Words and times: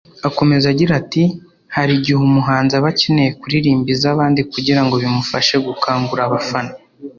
Akomeza 0.27 0.65
agira 0.73 0.93
ati 1.01 1.23
“Hari 1.75 1.91
igihe 1.97 2.17
umuhanzi 2.21 2.73
aba 2.75 2.89
akeneye 2.93 3.31
kuririmba 3.39 3.89
iz’abandi 3.95 4.39
kugira 4.53 4.81
ngo 4.83 4.95
bimufashe 5.01 5.55
gukangura 5.67 6.21
abafana 6.27 6.71